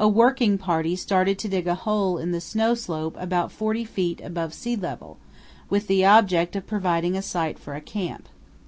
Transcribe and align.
A 0.00 0.08
working 0.08 0.58
party 0.58 0.96
started 0.96 1.38
to 1.38 1.48
dig 1.48 1.68
a 1.68 1.76
hole 1.76 2.18
in 2.18 2.32
the 2.32 2.40
snow 2.40 2.74
slope 2.74 3.16
about 3.16 3.52
forty 3.52 3.84
feet 3.84 4.20
above 4.20 4.52
sea 4.54 4.74
level 4.74 5.18
with 5.70 5.86
the 5.86 6.04
object 6.04 6.56
of 6.56 6.66
providing 6.66 7.16
a 7.16 7.22
site 7.22 7.60
for 7.60 7.74
a 7.76 7.80
camp. 7.80 8.28